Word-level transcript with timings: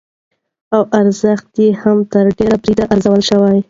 او 0.75 0.81
ارزښت 0.99 1.49
يې 1.61 1.67
هم 1.81 1.97
تر 2.11 2.25
ډېره 2.37 2.57
بريده 2.61 2.83
ارزول 2.93 3.21
شوى، 3.29 3.55